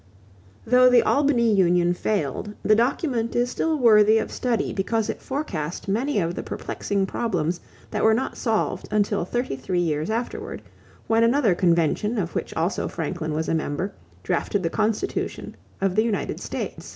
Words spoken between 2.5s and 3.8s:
the document is still